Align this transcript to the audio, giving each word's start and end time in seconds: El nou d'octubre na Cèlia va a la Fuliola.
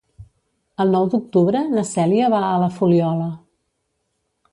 El 0.85 0.93
nou 0.95 1.03
d'octubre 1.13 1.61
na 1.73 1.83
Cèlia 1.89 2.31
va 2.35 2.39
a 2.47 2.55
la 2.65 2.71
Fuliola. 2.79 3.29